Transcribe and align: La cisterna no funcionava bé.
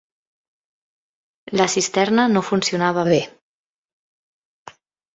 La 1.61 1.69
cisterna 1.75 2.27
no 2.33 2.45
funcionava 2.49 3.07
bé. 3.13 3.23